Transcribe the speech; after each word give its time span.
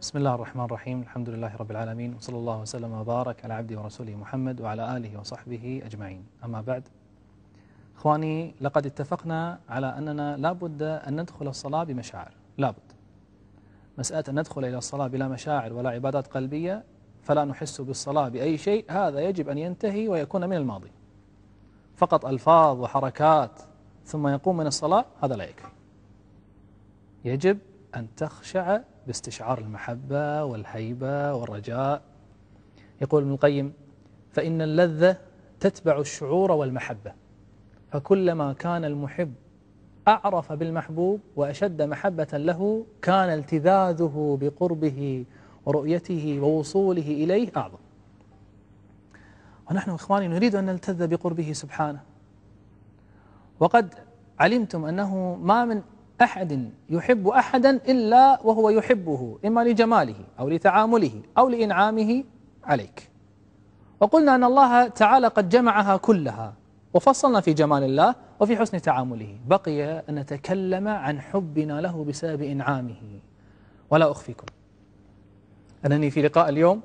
بسم 0.00 0.18
الله 0.18 0.34
الرحمن 0.34 0.64
الرحيم 0.64 1.00
الحمد 1.02 1.28
لله 1.28 1.56
رب 1.56 1.70
العالمين 1.70 2.14
وصلى 2.14 2.36
الله 2.36 2.60
وسلم 2.60 2.92
وبارك 2.92 3.44
على 3.44 3.54
عبده 3.54 3.80
ورسوله 3.80 4.16
محمد 4.16 4.60
وعلى 4.60 4.96
آله 4.96 5.20
وصحبه 5.20 5.82
أجمعين 5.86 6.24
أما 6.44 6.60
بعد 6.60 6.88
إخواني 7.96 8.54
لقد 8.60 8.86
اتفقنا 8.86 9.58
على 9.68 9.98
أننا 9.98 10.36
لا 10.36 10.52
بد 10.52 10.82
أن 10.82 11.20
ندخل 11.20 11.48
الصلاة 11.48 11.84
بمشاعر 11.84 12.32
لا 12.58 12.70
بد 12.70 12.92
مسألة 13.98 14.24
أن 14.28 14.38
ندخل 14.38 14.64
إلى 14.64 14.78
الصلاة 14.78 15.06
بلا 15.06 15.28
مشاعر 15.28 15.72
ولا 15.72 15.90
عبادات 15.90 16.26
قلبية 16.26 16.84
فلا 17.22 17.44
نحس 17.44 17.80
بالصلاة 17.80 18.28
بأي 18.28 18.58
شيء 18.58 18.84
هذا 18.88 19.20
يجب 19.20 19.48
أن 19.48 19.58
ينتهي 19.58 20.08
ويكون 20.08 20.48
من 20.48 20.56
الماضي 20.56 20.90
فقط 21.96 22.26
ألفاظ 22.26 22.80
وحركات 22.80 23.60
ثم 24.04 24.28
يقوم 24.28 24.56
من 24.56 24.66
الصلاة 24.66 25.04
هذا 25.22 25.36
لا 25.36 25.44
يكفي 25.44 25.72
يجب 27.24 27.58
أن 27.96 28.06
تخشع 28.16 28.80
باستشعار 29.06 29.58
المحبة 29.58 30.44
والهيبة 30.44 31.34
والرجاء. 31.34 32.02
يقول 33.02 33.22
ابن 33.22 33.32
القيم 33.32 33.72
فإن 34.32 34.62
اللذة 34.62 35.16
تتبع 35.60 36.00
الشعور 36.00 36.52
والمحبة 36.52 37.12
فكلما 37.90 38.52
كان 38.52 38.84
المحب 38.84 39.32
أعرف 40.08 40.52
بالمحبوب 40.52 41.20
وأشد 41.36 41.82
محبة 41.82 42.28
له 42.32 42.86
كان 43.02 43.28
التذاذه 43.38 44.38
بقربه 44.40 45.24
ورؤيته 45.66 46.40
ووصوله 46.40 47.02
إليه 47.02 47.50
أعظم. 47.56 47.78
ونحن 49.70 49.90
إخواني 49.90 50.28
نريد 50.28 50.54
أن 50.54 50.66
نلتذ 50.66 51.06
بقربه 51.06 51.52
سبحانه. 51.52 52.00
وقد 53.60 53.94
علمتم 54.38 54.84
أنه 54.84 55.34
ما 55.34 55.64
من 55.64 55.82
أحد 56.22 56.70
يحب 56.90 57.28
أحدا 57.28 57.70
إلا 57.70 58.40
وهو 58.44 58.70
يحبه 58.70 59.38
إما 59.44 59.64
لجماله 59.64 60.14
أو 60.38 60.48
لتعامله 60.48 61.22
أو 61.38 61.48
لإنعامه 61.48 62.24
عليك. 62.64 63.10
وقلنا 64.00 64.34
أن 64.34 64.44
الله 64.44 64.88
تعالى 64.88 65.26
قد 65.26 65.48
جمعها 65.48 65.96
كلها 65.96 66.54
وفصلنا 66.94 67.40
في 67.40 67.52
جمال 67.52 67.82
الله 67.82 68.14
وفي 68.40 68.56
حسن 68.56 68.82
تعامله. 68.82 69.38
بقي 69.46 69.98
أن 70.08 70.14
نتكلم 70.14 70.88
عن 70.88 71.20
حبنا 71.20 71.80
له 71.80 72.04
بسبب 72.04 72.42
إنعامه. 72.42 73.20
ولا 73.90 74.10
أخفيكم. 74.10 74.46
أنني 75.86 76.10
في 76.10 76.22
لقاء 76.22 76.48
اليوم 76.48 76.80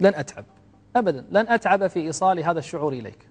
لن 0.00 0.14
أتعب. 0.14 0.44
أبدا 0.96 1.24
لن 1.30 1.48
أتعب 1.48 1.86
في 1.86 2.00
إيصال 2.00 2.44
هذا 2.44 2.58
الشعور 2.58 2.92
إليك. 2.92 3.28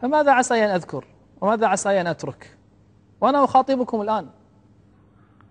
فماذا 0.00 0.32
عسى 0.32 0.64
أن 0.64 0.70
أذكر؟ 0.70 1.04
وماذا 1.40 1.66
عسى 1.66 2.00
أن 2.00 2.06
أترك؟ 2.06 2.56
وأنا 3.22 3.44
أخاطبكم 3.44 4.00
الآن. 4.00 4.28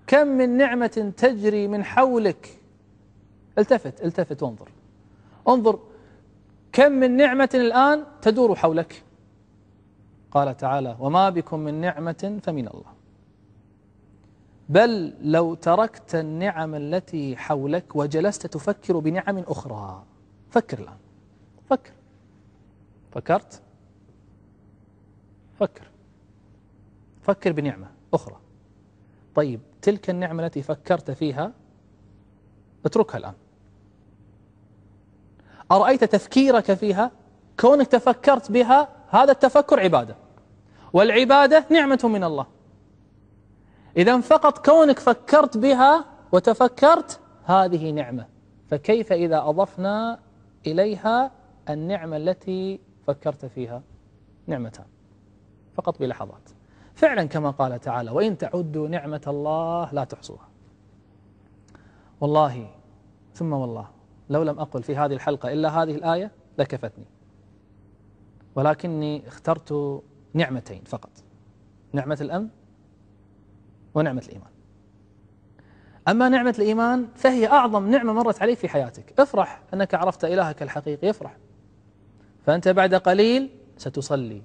كم 0.08 0.28
من 0.28 0.58
نعمة 0.58 1.14
تجري 1.18 1.68
من 1.68 1.84
حولك؟ 1.84 2.60
التفت 3.58 4.04
التفت 4.06 4.44
وانظر. 4.44 4.70
انظر 5.48 5.80
كم 6.72 6.92
من 6.92 7.18
نعمة 7.18 7.50
الآن 7.54 8.06
تدور 8.22 8.56
حولك؟ 8.56 9.04
قال 10.32 10.58
تعالى 10.58 10.98
وما 11.00 11.30
بكم 11.30 11.60
من 11.60 11.82
نعمة 11.82 12.40
فمن 12.44 12.68
الله. 12.68 12.94
بل 14.70 15.14
لو 15.22 15.54
تركت 15.54 16.16
النعم 16.16 16.76
التي 16.76 17.36
حولك 17.38 17.96
وجلست 17.96 18.48
تفكر 18.48 19.00
بنعم 19.00 19.38
أخرى. 19.38 20.04
فكر 20.50 20.80
الآن. 20.80 20.98
فكر. 21.70 21.92
فكرت؟ 23.12 23.62
فكر. 25.60 25.91
فكر 27.22 27.52
بنعمة 27.52 27.88
أخرى. 28.14 28.40
طيب 29.36 29.60
تلك 29.82 30.10
النعمة 30.10 30.46
التي 30.46 30.62
فكرت 30.62 31.12
فيها 31.12 31.52
اتركها 32.86 33.18
الآن. 33.18 33.34
أرأيت 35.72 36.04
تفكيرك 36.04 36.74
فيها؟ 36.74 37.12
كونك 37.60 37.88
تفكرت 37.88 38.52
بها 38.52 38.90
هذا 39.10 39.32
التفكر 39.32 39.80
عبادة. 39.80 40.16
والعبادة 40.94 41.66
نعمة 41.70 42.00
من 42.04 42.24
الله. 42.24 42.48
إذا 43.98 44.20
فقط 44.20 44.66
كونك 44.66 45.00
فكرت 45.00 45.58
بها 45.58 46.06
وتفكرت 46.32 47.20
هذه 47.44 47.92
نعمة. 47.92 48.28
فكيف 48.70 49.14
إذا 49.14 49.40
أضفنا 49.40 50.20
إليها 50.68 51.32
النعمة 51.70 52.18
التي 52.18 52.80
فكرت 53.08 53.46
فيها؟ 53.46 53.82
نعمتان. 54.48 54.86
فقط 55.76 56.00
بلحظات. 56.00 56.50
فعلا 57.02 57.24
كما 57.24 57.52
قال 57.52 57.80
تعالى 57.80 58.12
وإن 58.12 58.38
تعدوا 58.38 58.88
نعمة 58.88 59.22
الله 59.28 59.94
لا 59.94 60.04
تحصوها. 60.04 60.48
والله 62.22 62.68
ثم 63.34 63.54
والله 63.54 63.88
لو 64.30 64.44
لم 64.44 64.60
أقل 64.60 64.84
في 64.84 64.96
هذه 64.96 65.14
الحلقة 65.14 65.54
إلا 65.54 65.70
هذه 65.70 65.96
الآية 65.96 66.32
لكفتني. 66.58 67.06
ولكني 68.56 69.28
اخترت 69.28 70.02
نعمتين 70.34 70.82
فقط 70.86 71.10
نعمة 71.94 72.18
الأمن 72.22 72.48
ونعمة 73.94 74.24
الإيمان. 74.28 74.52
أما 76.08 76.30
نعمة 76.30 76.56
الإيمان 76.60 77.08
فهي 77.16 77.48
أعظم 77.48 77.90
نعمة 77.90 78.14
مرت 78.14 78.42
عليك 78.42 78.58
في 78.58 78.70
حياتك. 78.70 79.20
افرح 79.20 79.62
أنك 79.74 79.94
عرفت 79.96 80.26
إلهك 80.26 80.64
الحقيقي 80.64 81.10
افرح. 81.10 81.38
فأنت 82.46 82.68
بعد 82.68 82.96
قليل 82.96 83.50
ستصلي 83.78 84.42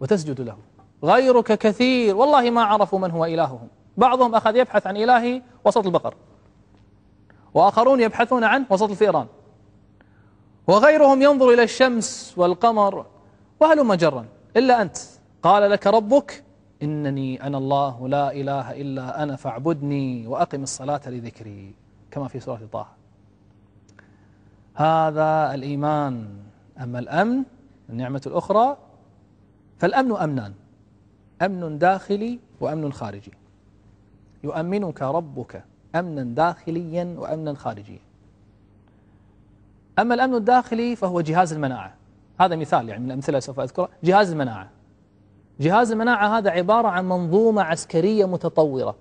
وتسجد 0.00 0.40
له. 0.40 0.73
غيرك 1.02 1.58
كثير. 1.58 2.16
والله 2.16 2.50
ما 2.50 2.62
عرفوا 2.62 2.98
من 2.98 3.10
هو 3.10 3.24
إلههم. 3.24 3.68
بعضهم 3.96 4.34
أخذ 4.34 4.56
يبحث 4.56 4.86
عن 4.86 4.96
إلهي 4.96 5.42
وسط 5.64 5.86
البقر. 5.86 6.14
وآخرون 7.54 8.00
يبحثون 8.00 8.44
عن 8.44 8.64
وسط 8.70 8.90
الفئران. 8.90 9.26
وغيرهم 10.66 11.22
ينظر 11.22 11.50
إلى 11.50 11.62
الشمس 11.62 12.34
والقمر. 12.36 13.06
وهلم 13.60 13.94
جرا؟ 13.94 14.26
إلا 14.56 14.82
أنت. 14.82 14.96
قال 15.42 15.70
لك 15.70 15.86
ربك 15.86 16.44
إنني 16.82 17.46
أنا 17.46 17.58
الله 17.58 18.08
لا 18.08 18.32
إله 18.32 18.72
إلا 18.72 19.22
أنا 19.22 19.36
فاعبدني 19.36 20.26
وأقم 20.26 20.62
الصلاة 20.62 21.00
لذكري. 21.06 21.74
كما 22.10 22.28
في 22.28 22.40
سورة 22.40 22.68
طه. 22.72 22.86
هذا 24.74 25.54
الإيمان. 25.54 26.28
أما 26.80 26.98
الأمن 26.98 27.42
النعمة 27.90 28.22
الأخرى 28.26 28.76
فالأمن 29.78 30.16
أمنان. 30.16 30.54
أمن 31.42 31.78
داخلي 31.78 32.38
وأمن 32.60 32.92
خارجي. 32.92 33.32
يؤمنك 34.44 35.02
ربك 35.02 35.64
أمنا 35.94 36.22
داخليا 36.22 37.14
وأمنا 37.18 37.54
خارجيا. 37.54 37.98
أما 39.98 40.14
الأمن 40.14 40.34
الداخلي 40.34 40.96
فهو 40.96 41.20
جهاز 41.20 41.52
المناعة. 41.52 41.94
هذا 42.40 42.56
مثال 42.56 42.88
يعني 42.88 43.00
من 43.00 43.06
الأمثلة 43.06 43.40
سوف 43.40 43.60
أذكرها 43.60 43.88
جهاز 44.04 44.30
المناعة. 44.30 44.70
جهاز 45.60 45.92
المناعة 45.92 46.38
هذا 46.38 46.50
عبارة 46.50 46.88
عن 46.88 47.08
منظومة 47.08 47.62
عسكرية 47.62 48.24
متطورة. 48.24 48.96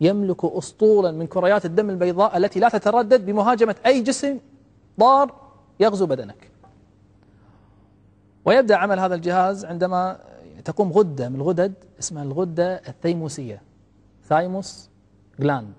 يملك 0.00 0.44
أسطولا 0.44 1.10
من 1.10 1.26
كريات 1.26 1.64
الدم 1.64 1.90
البيضاء 1.90 2.36
التي 2.36 2.60
لا 2.60 2.68
تتردد 2.68 3.26
بمهاجمة 3.26 3.76
أي 3.86 4.00
جسم 4.00 4.38
ضار 5.00 5.34
يغزو 5.80 6.06
بدنك. 6.06 6.50
ويبدأ 8.44 8.76
عمل 8.76 8.98
هذا 9.00 9.14
الجهاز 9.14 9.64
عندما 9.64 10.18
تقوم 10.66 10.92
غدة 10.92 11.28
من 11.28 11.36
الغدد 11.36 11.74
اسمها 11.98 12.22
الغدة 12.22 12.74
الثيموسية 12.88 13.62
ثايموس 14.28 14.88
جلاند 15.40 15.72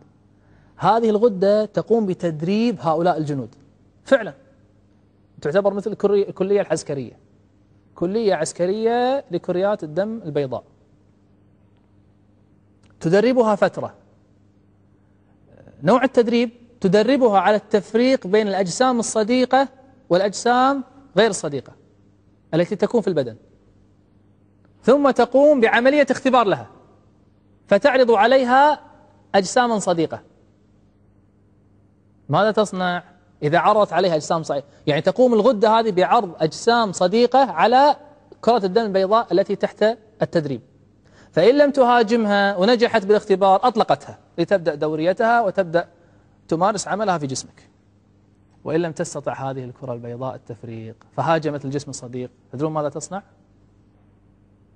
هذه 0.77 1.09
الغدة 1.09 1.65
تقوم 1.65 2.05
بتدريب 2.05 2.77
هؤلاء 2.79 3.17
الجنود. 3.17 3.55
فعلا. 4.03 4.33
تعتبر 5.41 5.73
مثل 5.73 5.91
الكلية 5.91 6.61
العسكرية. 6.61 7.17
كلية 7.95 8.35
عسكرية 8.35 9.25
لكريات 9.31 9.83
الدم 9.83 10.21
البيضاء. 10.25 10.63
تدربها 12.99 13.55
فترة. 13.55 13.93
نوع 15.83 16.03
التدريب 16.03 16.49
تدربها 16.81 17.39
على 17.39 17.55
التفريق 17.55 18.27
بين 18.27 18.47
الأجسام 18.47 18.99
الصديقة 18.99 19.67
والأجسام 20.09 20.83
غير 21.17 21.29
الصديقة 21.29 21.73
التي 22.53 22.75
تكون 22.75 23.01
في 23.01 23.07
البدن. 23.07 23.35
ثم 24.87 25.11
تقوم 25.11 25.61
بعملية 25.61 26.07
اختبار 26.11 26.47
لها 26.47 26.67
فتعرض 27.67 28.11
عليها 28.11 28.79
أجساما 29.35 29.79
صديقة. 29.79 30.21
ماذا 32.29 32.51
تصنع؟ 32.51 33.03
إذا 33.43 33.59
عرضت 33.59 33.93
عليها 33.93 34.15
أجسام 34.15 34.43
صديقة. 34.43 34.65
يعني 34.87 35.01
تقوم 35.01 35.33
الغدة 35.33 35.79
هذه 35.79 35.91
بعرض 35.91 36.35
أجسام 36.39 36.91
صديقة 36.91 37.51
على 37.51 37.95
كرة 38.41 38.65
الدم 38.65 38.81
البيضاء 38.81 39.27
التي 39.31 39.55
تحت 39.55 39.85
التدريب. 40.21 40.61
فإن 41.31 41.57
لم 41.57 41.71
تهاجمها 41.71 42.57
ونجحت 42.57 43.05
بالاختبار 43.05 43.67
أطلقتها. 43.67 44.19
لتبدأ 44.37 44.75
دوريتها 44.75 45.41
وتبدأ 45.41 45.87
تمارس 46.47 46.87
عملها 46.87 47.17
في 47.17 47.27
جسمك. 47.27 47.69
وإن 48.63 48.81
لم 48.81 48.91
تستطع 48.91 49.33
هذه 49.33 49.63
الكرة 49.63 49.93
البيضاء 49.93 50.35
التفريق 50.35 50.95
فهاجمت 51.17 51.65
الجسم 51.65 51.89
الصديق. 51.89 52.29
تدرون 52.51 52.71
ماذا 52.71 52.89
تصنع؟ 52.89 53.23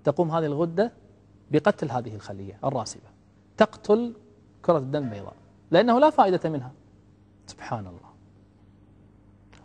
تقوم 0.04 0.32
هذه 0.32 0.46
الغدة 0.46 0.92
بقتل 1.52 1.92
هذه 1.92 2.16
الخلية 2.16 2.58
الراسبة. 2.64 3.10
تقتل 3.58 4.14
كرة 4.62 4.78
الدم 4.78 5.04
البيضاء. 5.04 5.34
لأنه 5.72 6.00
لا 6.00 6.10
فائدة 6.10 6.50
منها. 6.50 6.72
سبحان 7.48 7.88
الله. 7.88 8.12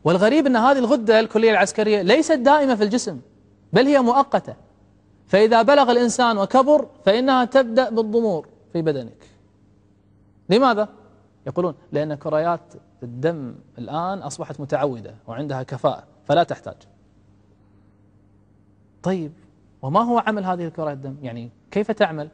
والغريب 0.04 0.46
أن 0.46 0.56
هذه 0.56 0.78
الغدة 0.78 1.20
الكلية 1.20 1.50
العسكرية 1.50 2.02
ليست 2.02 2.32
دائمة 2.32 2.74
في 2.74 2.84
الجسم 2.84 3.20
بل 3.72 3.86
هي 3.86 4.00
مؤقتة. 4.00 4.56
فإذا 5.26 5.62
بلغ 5.62 5.90
الإنسان 5.90 6.38
وكبر 6.38 6.88
فإنها 7.04 7.44
تبدأ 7.44 7.90
بالضمور 7.90 8.48
في 8.72 8.82
بدنك. 8.82 9.26
لماذا؟ 10.48 10.88
يقولون 11.46 11.74
لأن 11.92 12.14
كريات 12.14 12.60
الدم 13.02 13.54
الآن 13.78 14.18
أصبحت 14.18 14.60
متعودة 14.60 15.14
وعندها 15.26 15.62
كفاءة 15.62 16.04
فلا 16.24 16.42
تحتاج. 16.42 16.76
طيب 19.02 19.32
وما 19.86 20.00
هو 20.00 20.18
عمل 20.18 20.44
هذه 20.44 20.64
الكريات 20.64 20.96
الدم؟ 20.96 21.16
يعني 21.22 21.50
كيف 21.70 21.90
تعمل؟ 21.90 22.28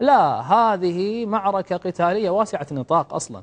لا 0.00 0.40
هذه 0.40 1.26
معركة 1.26 1.76
قتالية 1.76 2.30
واسعة 2.30 2.66
النطاق 2.70 3.14
أصلا. 3.14 3.42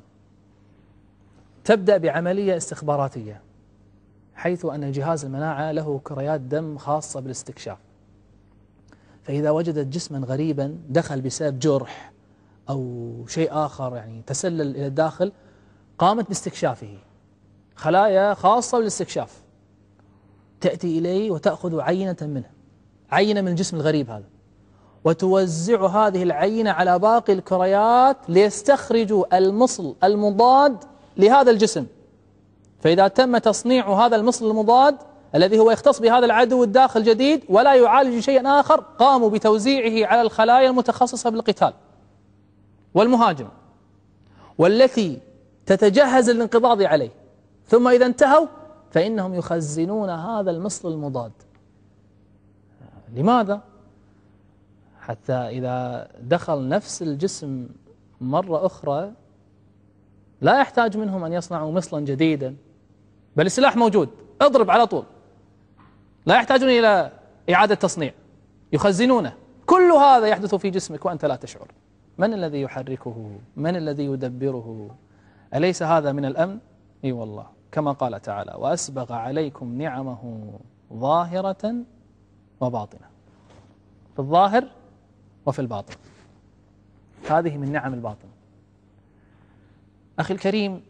تبدأ 1.64 1.98
بعملية 1.98 2.58
استخباراتية 2.58 3.42
حيث 4.36 4.66
أن 4.66 4.92
جهاز 4.92 5.26
المناعة 5.26 5.72
له 5.72 6.02
كريات 6.04 6.42
دم 6.42 6.78
خاصة 6.78 7.20
بالاستكشاف. 7.20 7.78
فإذا 9.24 9.50
وجدت 9.50 9.88
جسما 9.88 10.28
غريبا 10.28 10.78
دخل 10.90 11.22
بسبب 11.22 11.60
جرح 11.60 12.12
أو 12.70 13.26
شيء 13.28 13.50
آخر 13.52 13.96
يعني 13.96 14.22
تسلل 14.28 14.76
إلى 14.76 14.88
الداخل 14.88 15.32
قامت 15.98 16.28
باستكشافه. 16.28 16.98
خلايا 17.76 18.34
خاصة 18.34 18.78
بالاستكشاف. 18.78 19.44
تأتي 20.62 21.00
إليه 21.00 21.32
وتأخذ 21.32 21.80
عينة 21.80 22.18
منه. 22.22 22.55
عينة 23.12 23.42
من 23.42 23.48
الجسم 23.48 23.78
الغريب 23.78 24.10
هذا. 24.10 24.26
وتوزع 25.04 25.86
هذه 25.86 26.24
العينة 26.24 26.72
على 26.72 27.00
باقي 27.00 27.34
الكريات 27.34 28.18
ليستخرجوا 28.30 29.38
المصل 29.38 29.96
المضاد 30.04 30.78
لهذا 31.18 31.52
الجسم. 31.52 31.86
فإذا 32.80 33.08
تم 33.08 33.38
تصنيع 33.38 34.06
هذا 34.06 34.16
المصل 34.16 34.50
المضاد 34.50 34.96
الذي 35.36 35.60
هو 35.60 35.72
يختص 35.72 36.00
بهذا 36.00 36.26
العدو 36.26 36.64
الداخل 36.64 37.04
جديد 37.04 37.44
ولا 37.50 37.74
يعالج 37.74 38.20
شيئا 38.20 38.60
آخر 38.60 38.84
قاموا 39.00 39.30
بتوزيعه 39.30 40.08
على 40.08 40.22
الخلايا 40.22 40.70
المتخصصة 40.70 41.30
بالقتال 41.30 41.74
والمهاجم 42.94 43.48
والتي 44.58 45.20
تتجهز 45.66 46.30
للانقضاض 46.30 46.82
عليه. 46.82 47.10
ثم 47.68 47.88
إذا 47.88 48.06
انتهوا 48.06 48.48
فإنهم 48.92 49.34
يخزنون 49.34 50.10
هذا 50.10 50.52
المصل 50.52 50.92
المضاد. 50.92 51.32
لماذا؟ 53.14 53.62
حتى 55.02 55.34
إذا 55.34 56.08
دخل 56.22 56.68
نفس 56.68 57.02
الجسم 57.02 57.68
مرة 58.22 58.66
أخرى 58.66 59.12
لا 60.42 60.60
يحتاج 60.60 60.98
منهم 60.98 61.24
أن 61.24 61.34
يصنعوا 61.34 61.72
مصلا 61.72 62.06
جديدا 62.06 62.56
بل 63.36 63.46
السلاح 63.46 63.76
موجود 63.76 64.10
اضرب 64.42 64.72
على 64.72 64.88
طول. 64.88 65.04
لا 66.26 66.36
يحتاجون 66.36 66.70
إلى 66.70 67.12
إعادة 67.50 67.76
تصنيع 67.76 68.14
يخزنونه. 68.74 69.34
كل 69.66 69.92
هذا 69.92 70.28
يحدث 70.28 70.56
في 70.56 70.70
جسمك 70.70 71.06
وأنت 71.06 71.26
لا 71.26 71.36
تشعر. 71.36 71.68
من 72.18 72.34
الذي 72.34 72.62
يحركه؟ 72.62 73.32
من 73.56 73.76
الذي 73.76 74.06
يدبره؟ 74.06 74.96
أليس 75.56 75.84
هذا 75.84 76.12
من 76.12 76.26
الأمن؟ 76.26 76.60
إي 77.06 77.12
والله. 77.12 77.46
كما 77.72 77.92
قال 77.92 78.22
تعالى 78.22 78.56
وأسبغ 78.58 79.14
عليكم 79.14 79.78
نعمه 79.78 80.54
ظاهرة 80.94 81.76
وباطنة. 82.60 83.08
في 84.14 84.20
الظاهر 84.20 84.68
وفي 85.46 85.60
الباطن. 85.60 85.96
هذه 87.30 87.58
من 87.58 87.72
نعم 87.72 87.94
الباطن. 87.94 88.28
أخي 90.20 90.34
الكريم 90.34 90.82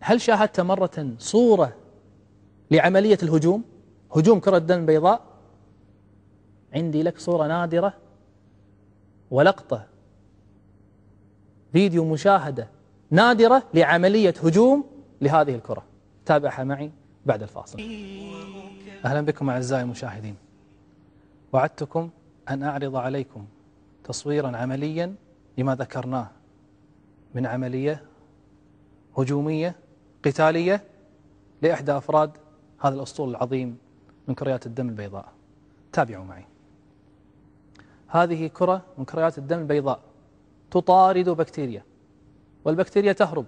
هل 0.00 0.20
شاهدت 0.20 0.60
مرة 0.60 1.14
صورة 1.18 1.76
لعملية 2.70 3.18
الهجوم؟ 3.22 3.64
هجوم 4.16 4.40
كرة 4.40 4.58
دم 4.58 4.86
بيضاء؟ 4.86 5.20
عندي 6.74 7.02
لك 7.02 7.18
صورة 7.18 7.46
نادرة 7.46 7.94
ولقطة 9.30 9.86
فيديو 11.72 12.04
مشاهدة 12.04 12.68
نادرة 13.10 13.62
لعملية 13.74 14.34
هجوم 14.44 14.84
لهذه 15.20 15.54
الكرة. 15.54 15.82
تابعها 16.26 16.64
معي 16.64 16.90
بعد 17.26 17.42
الفاصل. 17.42 17.78
أهلا 19.04 19.20
بكم 19.20 19.50
أعزائي 19.50 19.82
المشاهدين. 19.82 20.36
وعدتكم 21.52 22.10
أن 22.50 22.62
أعرض 22.62 22.96
عليكم 22.96 23.44
تصويرا 24.04 24.56
عمليا 24.56 25.14
لما 25.58 25.74
ذكرناه 25.74 26.28
من 27.34 27.46
عملية 27.46 28.02
هجومية 29.18 29.76
قتالية 30.24 30.84
لإحدى 31.62 31.92
أفراد 31.92 32.30
هذا 32.80 32.94
الأسطول 32.94 33.30
العظيم 33.30 33.78
من 34.28 34.34
كريات 34.34 34.66
الدم 34.66 34.88
البيضاء. 34.88 35.32
تابعوا 35.92 36.24
معي. 36.24 36.44
هذه 38.08 38.46
كرة 38.46 38.82
من 38.98 39.04
كريات 39.04 39.38
الدم 39.38 39.58
البيضاء 39.58 40.00
تطارد 40.70 41.28
بكتيريا 41.28 41.82
والبكتيريا 42.64 43.12
تهرب 43.12 43.46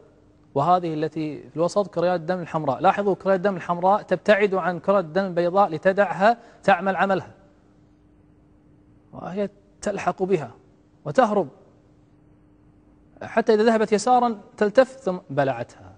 وهذه 0.54 0.94
التي 0.94 1.48
في 1.48 1.56
الوسط 1.56 1.94
كريات 1.94 2.20
الدم 2.20 2.40
الحمراء. 2.40 2.80
لاحظوا 2.80 3.14
كريات 3.14 3.36
الدم 3.36 3.56
الحمراء 3.56 4.02
تبتعد 4.02 4.54
عن 4.54 4.80
كرات 4.80 5.04
الدم 5.04 5.24
البيضاء 5.24 5.70
لتدعها 5.70 6.38
تعمل 6.62 6.96
عملها. 6.96 7.41
وهي 9.12 9.48
تلحق 9.82 10.22
بها 10.22 10.50
وتهرب. 11.04 11.48
حتى 13.22 13.54
إذا 13.54 13.62
ذهبت 13.62 13.92
يسارا 13.92 14.40
تلتف 14.56 14.96
ثم 14.96 15.18
بلعتها 15.30 15.92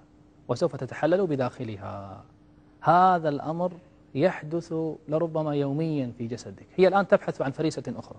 وسوف 0.49 0.77
تتحلل 0.77 1.27
بداخلها. 1.27 2.25
هذا 2.81 3.29
الأمر 3.29 3.73
يحدث 4.15 4.75
لربما 5.09 5.55
يوميا 5.55 6.13
في 6.19 6.27
جسدك. 6.27 6.67
هي 6.77 6.89
الآن 6.89 7.09
تبحث 7.09 7.43
عن 7.43 7.51
فريسة 7.51 7.83
أخرى. 7.97 8.19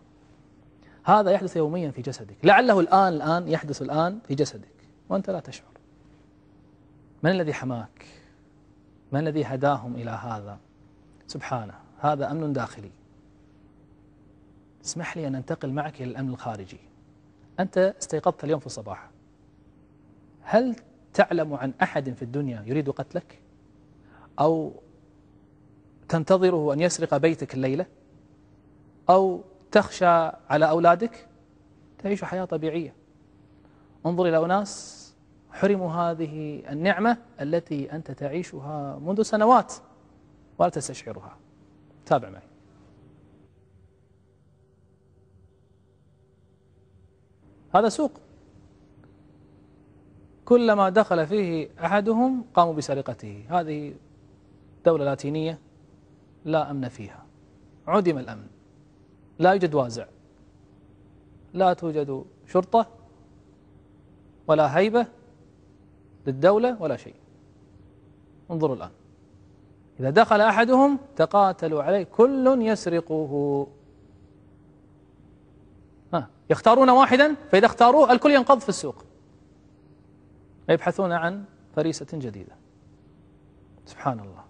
هذا 1.04 1.32
يحدث 1.32 1.56
يوميا 1.58 1.92
في 1.92 2.02
جسدك. 2.02 2.36
لعله 2.44 2.80
الآن 2.80 3.14
الآن 3.14 3.48
يحدث 3.48 3.82
الآن 3.82 4.20
في 4.28 4.36
جسدك. 4.36 4.76
وأنت 5.10 5.30
لا 5.30 5.40
تشعر. 5.40 5.72
من 7.24 7.32
الذي 7.32 7.54
حماك؟ 7.54 8.06
من 9.12 9.20
الذي 9.20 9.44
هداهم 9.44 9.96
إلى 9.96 10.12
هذا؟ 10.12 10.58
سبحانه 11.28 11.74
هذا 12.00 12.32
أمن 12.32 12.54
داخلي. 12.54 12.92
اسمح 14.86 15.18
لي 15.18 15.28
أن 15.28 15.36
أنتقل 15.36 15.72
معك 15.72 16.02
إلى 16.02 16.12
الأمن 16.12 16.30
الخارجي. 16.30 16.80
أنت 17.60 17.78
استيقظت 17.78 18.44
اليوم 18.44 18.60
في 18.60 18.66
الصباح. 18.66 19.10
هل 20.42 20.76
تعلم 21.14 21.54
عن 21.54 21.74
أحد 21.82 22.14
في 22.14 22.22
الدنيا 22.22 22.64
يريد 22.66 22.90
قتلك؟ 22.90 23.42
أو 24.40 24.74
تنتظره 26.10 26.74
أن 26.74 26.80
يسرق 26.80 27.18
بيتك 27.18 27.54
الليلة؟ 27.54 27.86
أو 29.10 29.42
تخشى 29.72 30.06
على 30.50 30.70
أولادك؟ 30.70 31.28
تعيش 31.98 32.24
حياة 32.24 32.46
طبيعية. 32.46 32.94
انظر 34.06 34.26
إلى 34.26 34.46
أناس 34.46 35.02
حرموا 35.52 35.92
هذه 35.92 36.64
النعمة 36.70 37.18
التي 37.42 37.92
أنت 37.92 38.12
تعيشها 38.12 39.00
منذ 39.00 39.22
سنوات 39.22 39.74
ولا 40.58 40.70
تستشعرها. 40.70 41.38
تابع 42.06 42.30
معي. 42.30 42.55
هذا 47.76 47.90
سوق. 47.90 48.12
كلما 50.46 50.90
دخل 50.90 51.28
فيه 51.28 51.70
أحدهم 51.80 52.46
قاموا 52.54 52.74
بسرقته. 52.74 53.46
هذه 53.50 53.94
دولة 54.86 55.06
لاتينية 55.06 55.60
لا 56.46 56.72
أمن 56.72 56.90
فيها. 56.90 57.26
عدم 57.88 58.18
الأمن. 58.18 58.48
لا 59.40 59.52
يوجد 59.52 59.76
وازع. 59.76 60.06
لا 61.54 61.74
توجد 61.74 62.26
شرطة 62.48 62.88
ولا 64.48 64.78
هيبة 64.78 65.08
للدولة 66.28 66.82
ولا 66.82 66.98
شيء. 66.98 67.16
انظروا 68.52 68.76
الآن. 68.76 68.92
إذا 70.00 70.10
دخل 70.10 70.42
أحدهم 70.42 71.00
تقاتلوا 71.16 71.84
عليه 71.84 72.04
كل 72.04 72.62
يسرقه 72.62 73.68
يختارون 76.50 76.90
واحدا 76.90 77.36
فإذا 77.52 77.66
اختاروه 77.66 78.12
الكل 78.12 78.32
ينقض 78.32 78.60
في 78.60 78.70
السوق. 78.70 79.06
يبحثون 80.70 81.12
عن 81.12 81.44
فريسة 81.76 82.08
جديدة. 82.14 82.56
سبحان 83.86 84.20
الله 84.20 84.44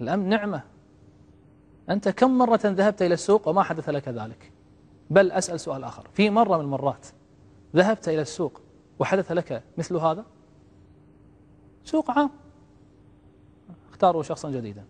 الأمن 0.00 0.28
نعمة. 0.28 0.62
أنت 1.90 2.08
كم 2.08 2.38
مرة 2.38 2.60
ذهبت 2.64 3.02
إلى 3.02 3.14
السوق 3.14 3.48
وما 3.48 3.62
حدث 3.62 3.88
لك 3.88 4.08
ذلك؟ 4.08 4.52
بل 5.10 5.32
أسأل 5.32 5.60
سؤال 5.60 5.84
آخر. 5.84 6.08
في 6.14 6.30
مرة 6.30 6.56
من 6.56 6.64
المرات 6.64 7.06
ذهبت 7.76 8.08
إلى 8.08 8.22
السوق 8.22 8.60
وحدث 8.98 9.32
لك 9.32 9.62
مثل 9.78 9.96
هذا؟ 9.96 10.24
سوق 11.84 12.10
عام. 12.10 12.30
اختاروا 13.90 14.22
شخصا 14.22 14.50
جديدا. 14.50 14.84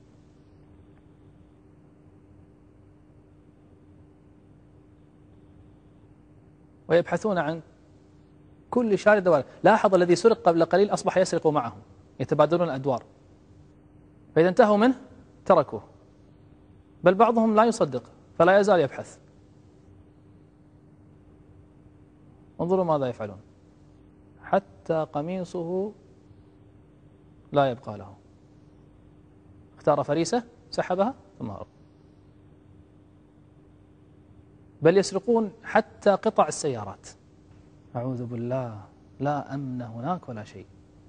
ويبحثون 6.91 7.39
عن 7.39 7.61
كل 8.71 8.99
شارد 8.99 9.25
دوار. 9.25 9.45
لاحظ 9.63 9.95
الذي 9.95 10.17
سرق 10.17 10.43
قبل 10.43 10.65
قليل 10.65 10.93
أصبح 10.93 11.17
يسرق 11.17 11.47
معه 11.47 11.77
يتبادلون 12.21 12.69
الأدوار. 12.69 13.03
فإذا 14.35 14.49
انتهوا 14.49 14.77
منه 14.77 14.95
تركوه. 15.45 15.83
بل 17.05 17.15
بعضهم 17.15 17.57
لا 17.57 17.65
يصدق 17.65 18.03
فلا 18.39 18.59
يزال 18.59 18.81
يبحث. 18.81 19.19
انظروا 22.61 22.85
ماذا 22.85 23.07
يفعلون. 23.07 23.41
حتى 24.43 25.07
قميصه 25.13 25.93
لا 27.53 27.71
يبقى 27.71 27.99
له. 27.99 28.15
اختار 29.77 30.05
فريسة 30.05 30.43
سحبها 30.71 31.15
ثم 31.39 31.51
هرب 31.51 31.67
بل 34.83 34.97
يسرقون 34.97 35.53
حتى 35.65 36.11
قطع 36.11 36.49
السيارات. 36.49 37.09
أعوذ 37.97 38.27
بالله 38.27 38.81
لا 39.21 39.55
أمن 39.55 39.83
هناك 39.83 40.29
ولا 40.29 40.45
شيء. 40.45 40.67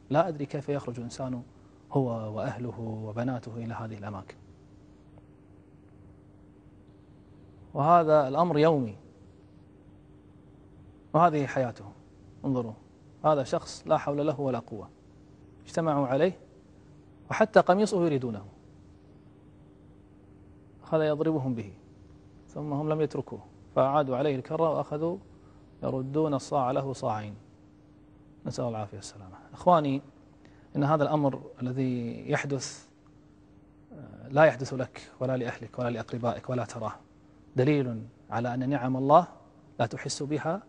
لا 0.10 0.28
أدري 0.28 0.46
كيف 0.46 0.70
يخرج 0.70 0.98
الإنسان 0.98 1.44
هو 1.92 2.36
وأهله 2.36 2.80
وبناته 2.80 3.58
إلى 3.58 3.74
هذه 3.74 3.98
الأماكن. 3.98 4.36
وهذا 7.74 8.28
الأمر 8.28 8.60
يومي. 8.60 8.98
وهذه 11.13 11.46
حياته. 11.46 11.86
انظروا 12.46 12.74
هذا 13.25 13.44
شخص 13.44 13.84
لا 13.86 13.98
حول 13.98 14.28
له 14.28 14.40
ولا 14.40 14.60
قوة. 14.60 14.90
اجتمعوا 15.66 16.08
عليه 16.08 16.40
وحتى 17.30 17.60
قميصه 17.60 18.06
يريدونه. 18.06 18.46
أخذ 20.84 21.01
يضربهم 21.01 21.56
به 21.56 21.74
ثم 22.48 22.74
هم 22.74 22.90
لم 22.90 23.01
يتركوه. 23.01 23.50
فأعادوا 23.75 24.18
عليه 24.18 24.36
الكرة 24.36 24.70
وأخذوا 24.70 25.18
يردون 25.84 26.34
الصاع 26.34 26.72
له 26.72 26.94
صاعين. 26.94 27.36
نسأل 28.46 28.66
الله 28.66 28.78
العافية 28.78 28.98
والسلامة. 28.98 29.36
إخواني 29.54 30.01
إن 30.75 30.84
هذا 30.84 31.04
الأمر 31.04 31.42
الذي 31.62 32.24
يحدث 32.32 32.88
لا 34.30 34.44
يحدث 34.44 34.74
لك 34.74 35.12
ولا 35.20 35.38
لأهلك 35.38 35.80
ولا 35.80 35.90
لأقربائك 35.90 36.50
ولا 36.50 36.66
تراه. 36.66 36.94
دليل 37.56 38.04
على 38.30 38.54
أن 38.54 38.70
نعم 38.70 38.98
الله 38.98 39.28
لا 39.80 39.86
تحس 39.86 40.24
بها 40.24 40.63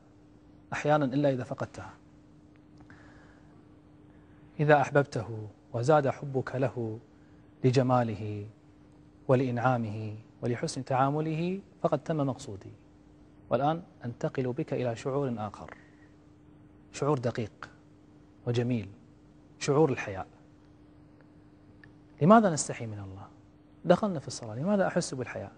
أحيانا 0.72 1.04
إلا 1.04 1.30
إذا 1.30 1.44
فقدتها. 1.44 1.90
إذا 4.60 4.80
أحببته 4.80 5.48
وزاد 5.72 6.08
حبك 6.08 6.56
له 6.56 6.98
لجماله 7.64 8.46
ولإنعامه 9.28 10.16
ولحسن 10.42 10.84
تعامله 10.84 11.60
فقد 11.82 11.98
تم 11.98 12.16
مقصودي. 12.16 12.72
والآن 13.52 13.82
أنتقل 14.04 14.52
بك 14.52 14.72
إلى 14.72 14.96
شعور 14.96 15.34
آخر. 15.38 15.74
شعور 16.92 17.18
دقيق 17.18 17.70
وجميل. 18.46 18.88
شعور 19.58 19.92
الحياء. 19.92 20.26
لماذا 22.22 22.50
نستحي 22.50 22.86
من 22.86 22.98
الله؟ 22.98 23.26
دخلنا 23.84 24.20
في 24.20 24.28
الصلاة. 24.28 24.54
لماذا 24.54 24.86
أحس 24.86 25.14
بالحياء؟ 25.14 25.52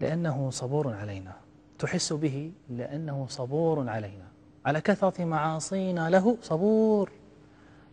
لأنه 0.00 0.50
صبور 0.50 0.94
علينا. 0.94 1.32
تحس 1.78 2.12
به 2.12 2.52
لأنه 2.70 3.26
صبور 3.28 3.88
علينا. 3.88 4.26
على 4.66 4.80
كثرة 4.80 5.24
معاصينا 5.24 6.10
له 6.10 6.36
صبور. 6.42 7.10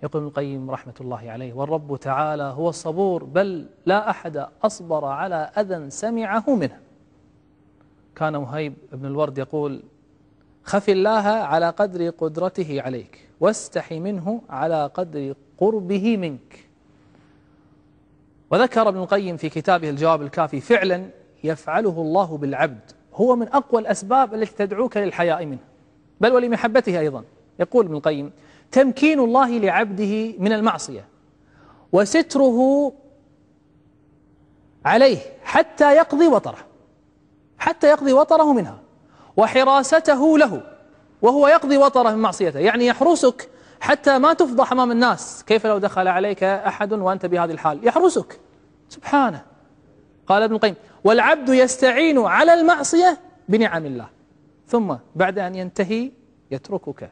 يقول 0.03 0.21
ابن 0.21 0.27
القيم 0.27 0.71
رحمة 0.71 0.93
الله 1.01 1.31
عليه 1.31 1.53
والرب 1.53 1.97
تعالى 1.97 2.43
هو 2.43 2.69
الصبور 2.69 3.23
بل 3.23 3.69
لا 3.85 4.09
أحد 4.09 4.47
أصبر 4.63 5.05
على 5.05 5.35
أذى 5.35 5.89
سمعه 5.89 6.55
منه. 6.55 6.88
كان 8.19 8.37
مهيب 8.37 8.73
بن 8.91 9.05
الورد 9.05 9.37
يقول 9.37 9.83
خف 10.63 10.89
الله 10.89 11.27
على 11.27 11.69
قدر 11.69 12.09
قدرته 12.09 12.81
عليك 12.81 13.29
واستحي 13.39 13.99
منه 13.99 14.41
على 14.49 14.91
قدر 14.93 15.33
قربه 15.57 16.17
منك. 16.17 16.69
وذكر 18.51 18.89
ابن 18.89 18.99
القيم 18.99 19.37
في 19.37 19.49
كتابه 19.49 19.89
الجواب 19.89 20.21
الكافي 20.21 20.59
فعلا 20.61 21.09
يفعله 21.43 22.01
الله 22.01 22.37
بالعبد 22.37 22.91
هو 23.13 23.35
من 23.35 23.47
أقوى 23.47 23.81
الأسباب 23.81 24.33
التي 24.33 24.65
تدعوك 24.65 24.97
للحياء 24.97 25.45
منه 25.45 25.63
بل 26.21 26.33
ولمحبته 26.33 26.99
أيضا. 26.99 27.23
يقول 27.59 27.85
ابن 27.85 27.95
القيم 27.95 28.31
تمكين 28.71 29.19
الله 29.19 29.57
لعبده 29.57 30.33
من 30.37 30.53
المعصية 30.53 31.05
وستره 31.91 32.93
عليه 34.85 35.17
حتى 35.43 35.95
يقضي 35.95 36.27
وطره. 36.27 36.68
حتى 37.59 37.87
يقضي 37.87 38.13
وطره 38.13 38.53
منها 38.53 38.77
وحراسته 39.37 40.37
له 40.37 40.61
وهو 41.21 41.47
يقضي 41.47 41.77
وطره 41.77 42.09
من 42.09 42.17
معصيته. 42.17 42.59
يعني 42.59 42.85
يحرسك 42.87 43.49
حتى 43.79 44.17
ما 44.17 44.33
تفضح 44.33 44.71
أمام 44.71 44.91
الناس. 44.91 45.43
كيف 45.43 45.65
لو 45.65 45.77
دخل 45.77 46.07
عليك 46.07 46.43
أحد 46.43 46.93
وأنت 46.93 47.25
بهذه 47.25 47.51
الحال؟ 47.51 47.87
يحرسك. 47.87 48.39
سبحانه. 48.89 49.41
قال 50.27 50.43
ابن 50.43 50.55
القيم 50.55 50.75
والعبد 51.03 51.49
يستعين 51.49 52.19
على 52.19 52.53
المعصية 52.53 53.17
بنعم 53.49 53.85
الله 53.85 54.09
ثم 54.67 54.95
بعد 55.15 55.39
أن 55.39 55.55
ينتهي 55.55 56.11
يتركك 56.51 57.11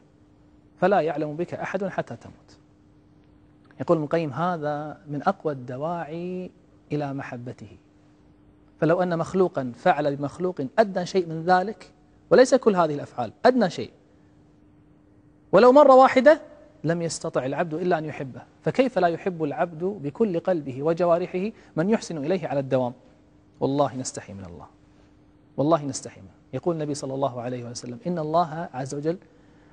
فلا 0.80 1.00
يعلم 1.00 1.36
بك 1.36 1.54
أحد 1.54 1.84
حتى 1.84 2.16
تموت. 2.16 2.58
يقول 3.80 3.96
ابن 3.96 4.04
القيم 4.04 4.32
هذا 4.32 5.00
من 5.08 5.22
أقوى 5.22 5.52
الدواعي 5.52 6.50
إلى 6.92 7.14
محبته. 7.14 7.76
فلو 8.80 9.02
أن 9.02 9.18
مخلوقا 9.18 9.72
فعل 9.76 10.16
بمخلوق 10.16 10.60
أدنى 10.78 11.06
شيء 11.06 11.26
من 11.26 11.44
ذلك 11.44 11.92
وليس 12.30 12.54
كل 12.54 12.76
هذه 12.76 12.94
الأفعال 12.94 13.32
أدنى 13.46 13.70
شيء. 13.70 13.90
ولو 15.52 15.72
مرة 15.72 15.94
واحدة 15.94 16.40
لم 16.84 17.02
يستطع 17.02 17.46
العبد 17.46 17.74
إلا 17.74 17.98
أن 17.98 18.04
يحبه 18.04 18.42
فكيف 18.62 18.98
لا 18.98 19.08
يحب 19.08 19.44
العبد 19.44 19.84
بكل 19.84 20.40
قلبه 20.40 20.82
وجوارحه 20.82 21.50
من 21.76 21.90
يحسن 21.90 22.18
إليه 22.18 22.48
على 22.48 22.60
الدوام؟ 22.60 22.92
والله 23.60 23.96
نستحي 23.96 24.32
من 24.32 24.44
الله. 24.44 24.66
والله 25.56 25.84
نستحي 25.84 26.20
منه. 26.20 26.30
يقول 26.52 26.74
النبي 26.74 26.94
صلى 26.94 27.14
الله 27.14 27.40
عليه 27.40 27.64
وسلم 27.64 27.98
إن 28.06 28.18
الله 28.18 28.68
عز 28.74 28.94
وجل 28.94 29.18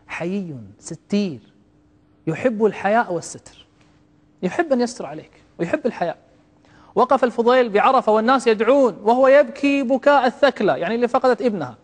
حيي 0.07 0.57
ستير 0.79 1.39
يحب 2.27 2.65
الحياء 2.65 3.13
والستر. 3.13 3.65
يحب 4.43 4.74
أن 4.74 4.81
يستر 4.81 5.05
عليك 5.05 5.31
ويحب 5.59 5.85
الحياء. 5.85 6.17
وقف 6.95 7.23
الفضيل 7.23 7.69
بعرفة 7.69 8.11
والناس 8.11 8.47
يدعون 8.47 8.97
وهو 9.03 9.27
يبكي 9.27 9.83
بكاء 9.83 10.25
الثكلى 10.25 10.79
يعني 10.79 10.95
اللي 10.95 11.07
فقدت 11.07 11.41
ابنها 11.41 11.75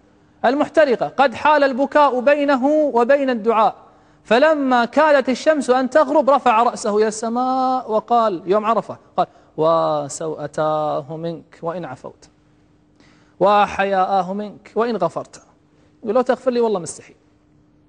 المحترقة 0.46 1.08
قد 1.08 1.34
حال 1.34 1.64
البكاء 1.64 2.20
بينه 2.20 2.66
وبين 2.68 3.30
الدعاء 3.30 3.76
فلما 4.24 4.86
كادت 4.86 5.30
الشمس 5.30 5.70
أن 5.70 5.90
تغرب 5.90 6.30
رفع 6.30 6.64
رأسه 6.64 6.98
إلى 6.98 7.08
السماء 7.08 7.92
وقال 7.92 8.42
يوم 8.46 8.66
عرفة 8.66 8.98
قال 9.18 9.28
وسوءتاه 9.58 11.18
منك 11.18 11.60
وإن 11.62 11.86
عفوت 11.86 12.30
وحياءه 13.40 14.34
منك 14.34 14.72
وإن 14.76 14.98
غفرت. 14.98 15.42
يقول 16.04 16.16
لو 16.16 16.22
تغفر 16.22 16.52
لي 16.52 16.60
والله 16.60 16.80
مستحي 16.80 17.16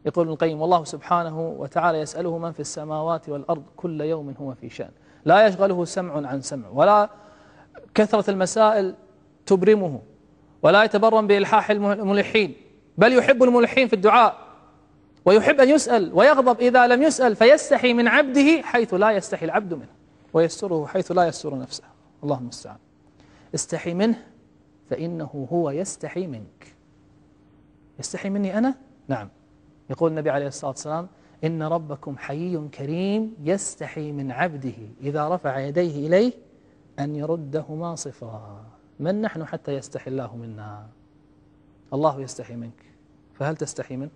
يقول 0.07 0.25
ابن 0.25 0.33
القيم 0.33 0.61
والله 0.61 0.85
سبحانه 0.85 1.41
وتعالى 1.59 1.99
يسأله 1.99 2.39
من 2.39 2.53
في 2.53 2.61
السماوات 2.61 3.29
والأرض 3.29 3.63
كل 3.77 4.01
يوم 4.01 4.35
هو 4.41 4.55
في 4.55 4.71
شأن 4.71 4.91
لا 5.25 5.47
يشغله 5.47 5.85
سمع 5.85 6.29
عن 6.29 6.41
سمع 6.41 6.69
ولا 6.69 7.11
كثرة 7.95 8.31
المسائل 8.31 8.95
تبرمه 9.47 10.01
ولا 10.63 10.85
يتبرم 10.85 11.27
بإلحاح 11.27 11.71
الملحين 11.71 12.55
بل 12.99 13.13
يحب 13.13 13.43
الملحين 13.43 13.89
في 13.89 13.93
الدعاء 13.93 14.39
ويحب 15.25 15.61
أن 15.61 15.69
يسأل 15.69 16.11
ويغضب 16.15 16.61
إذا 16.61 16.87
لم 16.87 17.03
يسأل 17.03 17.37
فيستحي 17.37 17.93
من 17.93 18.09
عبده 18.09 18.63
حيث 18.63 18.95
لا 18.95 19.11
يستحي 19.11 19.45
العبد 19.45 19.75
منه 19.75 19.93
ويستره 20.33 20.87
حيث 20.87 21.13
لا 21.13 21.25
يستر 21.25 21.59
نفسه. 21.59 21.85
اللهم 22.25 22.43
المستعان 22.43 22.77
استحي 23.55 23.95
منه 23.95 24.27
فإنه 24.91 25.49
هو 25.53 25.71
يستحي 25.71 26.27
منك. 26.27 26.75
يستحي 27.99 28.31
مني 28.31 28.59
أنا؟ 28.59 28.75
نعم. 29.09 29.29
يقول 29.91 30.11
النبي 30.11 30.31
عليه 30.31 30.47
الصلاة 30.47 30.71
والسلام 30.71 31.09
إن 31.45 31.63
ربكم 31.63 32.19
حيي 32.19 32.69
كريم 32.69 33.35
يستحي 33.41 34.13
من 34.13 34.31
عبده 34.31 34.75
إذا 35.01 35.29
رفع 35.29 35.59
يديه 35.59 36.07
إليه 36.07 36.33
أن 36.99 37.17
يردهما 37.17 37.95
صفرا 37.95 38.65
من 39.01 39.21
نحن 39.23 39.45
حتى 39.45 39.73
يستحي 39.73 40.11
الله 40.11 40.37
منا؟ 40.37 40.87
الله 41.93 42.21
يستحي 42.21 42.57
منك. 42.57 42.85
فهل 43.35 43.57
تستحي 43.57 43.97
منه؟ 43.97 44.11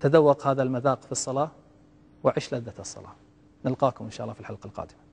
تذوق 0.00 0.46
هذا 0.46 0.62
المذاق 0.62 1.02
في 1.02 1.12
الصلاة 1.12 1.50
وعش 2.24 2.54
لذة 2.54 2.74
الصلاة. 2.78 3.14
نلقاكم 3.64 4.04
إن 4.04 4.10
شاء 4.10 4.24
الله 4.24 4.34
في 4.34 4.40
الحلقة 4.40 4.66
القادمة. 4.66 4.98